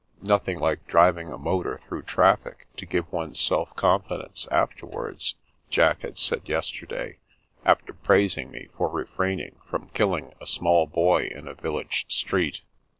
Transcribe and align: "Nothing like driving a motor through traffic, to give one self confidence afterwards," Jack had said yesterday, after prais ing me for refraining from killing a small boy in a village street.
"Nothing 0.23 0.57
like 0.57 0.87
driving 0.87 1.31
a 1.31 1.37
motor 1.37 1.79
through 1.85 2.01
traffic, 2.01 2.65
to 2.77 2.87
give 2.87 3.11
one 3.13 3.35
self 3.35 3.75
confidence 3.75 4.47
afterwards," 4.49 5.35
Jack 5.69 6.01
had 6.01 6.17
said 6.17 6.49
yesterday, 6.49 7.19
after 7.65 7.93
prais 7.93 8.35
ing 8.35 8.49
me 8.49 8.69
for 8.75 8.89
refraining 8.89 9.57
from 9.69 9.89
killing 9.93 10.33
a 10.41 10.47
small 10.47 10.87
boy 10.87 11.25
in 11.25 11.47
a 11.47 11.53
village 11.53 12.05
street. 12.07 12.63